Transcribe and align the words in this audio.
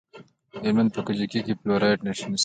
د 0.51 0.53
هلمند 0.63 0.89
په 0.95 1.01
کجکي 1.07 1.39
کې 1.45 1.53
د 1.55 1.57
فلورایټ 1.59 1.99
نښې 2.05 2.25
شته. 2.37 2.37